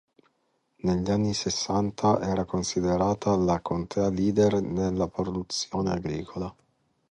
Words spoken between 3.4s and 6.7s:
contea leader nella produzione agricola.